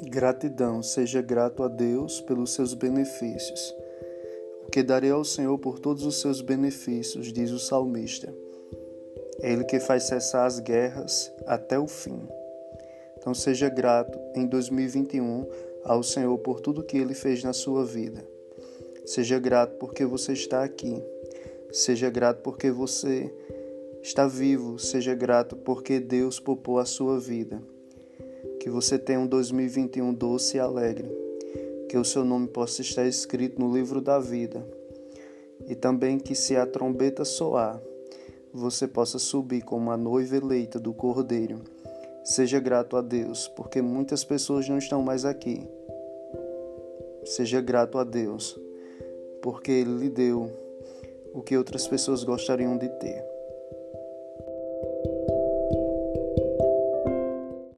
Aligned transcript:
Gratidão, 0.00 0.80
seja 0.80 1.20
grato 1.20 1.64
a 1.64 1.68
Deus 1.68 2.20
pelos 2.20 2.54
seus 2.54 2.72
benefícios. 2.72 3.74
O 4.64 4.70
que 4.70 4.82
darei 4.82 5.10
ao 5.10 5.24
Senhor 5.24 5.58
por 5.58 5.80
todos 5.80 6.04
os 6.04 6.20
seus 6.20 6.40
benefícios, 6.40 7.32
diz 7.32 7.50
o 7.50 7.58
salmista. 7.58 8.32
É 9.40 9.52
Ele 9.52 9.64
que 9.64 9.80
faz 9.80 10.04
cessar 10.04 10.46
as 10.46 10.60
guerras 10.60 11.32
até 11.46 11.78
o 11.78 11.88
fim. 11.88 12.20
Então 13.16 13.34
seja 13.34 13.68
grato 13.68 14.16
em 14.36 14.46
2021 14.46 15.46
ao 15.84 16.02
Senhor 16.04 16.38
por 16.38 16.60
tudo 16.60 16.84
que 16.84 16.96
Ele 16.96 17.14
fez 17.14 17.42
na 17.42 17.52
sua 17.52 17.84
vida. 17.84 18.24
Seja 19.04 19.38
grato 19.38 19.78
porque 19.78 20.04
você 20.04 20.32
está 20.32 20.62
aqui. 20.62 21.02
Seja 21.72 22.08
grato 22.08 22.40
porque 22.42 22.70
você 22.70 23.34
está 24.00 24.28
vivo. 24.28 24.78
Seja 24.78 25.14
grato 25.14 25.56
porque 25.56 25.98
Deus 25.98 26.38
poupou 26.38 26.78
a 26.78 26.84
sua 26.84 27.18
vida. 27.18 27.60
Que 28.68 28.72
você 28.72 28.98
tenha 28.98 29.18
um 29.18 29.26
2021 29.26 30.12
doce 30.12 30.58
e 30.58 30.60
alegre. 30.60 31.10
Que 31.88 31.96
o 31.96 32.04
seu 32.04 32.22
nome 32.22 32.48
possa 32.48 32.82
estar 32.82 33.06
escrito 33.06 33.58
no 33.58 33.72
livro 33.72 33.98
da 33.98 34.18
vida. 34.18 34.62
E 35.66 35.74
também 35.74 36.18
que, 36.18 36.34
se 36.34 36.54
a 36.54 36.66
trombeta 36.66 37.24
soar, 37.24 37.80
você 38.52 38.86
possa 38.86 39.18
subir 39.18 39.62
como 39.62 39.90
a 39.90 39.96
noiva 39.96 40.36
eleita 40.36 40.78
do 40.78 40.92
Cordeiro. 40.92 41.62
Seja 42.22 42.60
grato 42.60 42.98
a 42.98 43.00
Deus, 43.00 43.48
porque 43.56 43.80
muitas 43.80 44.22
pessoas 44.22 44.68
não 44.68 44.76
estão 44.76 45.00
mais 45.00 45.24
aqui. 45.24 45.66
Seja 47.24 47.62
grato 47.62 47.96
a 47.96 48.04
Deus, 48.04 48.60
porque 49.40 49.70
Ele 49.70 49.96
lhe 49.96 50.10
deu 50.10 50.52
o 51.32 51.40
que 51.40 51.56
outras 51.56 51.88
pessoas 51.88 52.22
gostariam 52.22 52.76
de 52.76 52.90
ter. 53.00 53.37